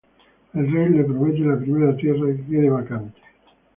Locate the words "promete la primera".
1.09-1.95